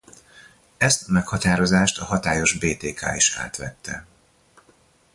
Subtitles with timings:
[0.77, 4.05] Ezt a meghatározást a hatályos Btk is átvette.